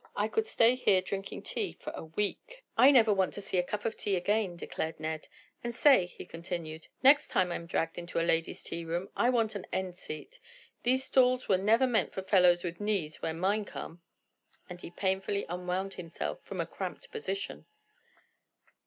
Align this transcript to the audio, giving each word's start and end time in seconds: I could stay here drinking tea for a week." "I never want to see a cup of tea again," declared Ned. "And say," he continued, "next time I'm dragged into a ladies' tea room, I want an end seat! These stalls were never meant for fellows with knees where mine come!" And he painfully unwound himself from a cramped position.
I 0.15 0.27
could 0.29 0.47
stay 0.47 0.73
here 0.73 0.99
drinking 0.99 1.43
tea 1.43 1.73
for 1.73 1.91
a 1.95 2.03
week." 2.05 2.63
"I 2.75 2.89
never 2.89 3.13
want 3.13 3.35
to 3.35 3.39
see 3.39 3.59
a 3.59 3.63
cup 3.63 3.85
of 3.85 3.95
tea 3.95 4.15
again," 4.15 4.57
declared 4.57 4.99
Ned. 4.99 5.27
"And 5.63 5.75
say," 5.75 6.07
he 6.07 6.25
continued, 6.25 6.87
"next 7.03 7.27
time 7.27 7.51
I'm 7.51 7.67
dragged 7.67 7.99
into 7.99 8.19
a 8.19 8.25
ladies' 8.25 8.63
tea 8.63 8.83
room, 8.83 9.09
I 9.15 9.29
want 9.29 9.53
an 9.53 9.67
end 9.71 9.95
seat! 9.99 10.39
These 10.81 11.03
stalls 11.03 11.47
were 11.47 11.59
never 11.59 11.85
meant 11.85 12.13
for 12.13 12.23
fellows 12.23 12.63
with 12.63 12.81
knees 12.81 13.21
where 13.21 13.35
mine 13.35 13.63
come!" 13.63 14.01
And 14.67 14.81
he 14.81 14.89
painfully 14.89 15.45
unwound 15.47 15.93
himself 15.93 16.41
from 16.41 16.59
a 16.59 16.65
cramped 16.65 17.11
position. 17.11 17.67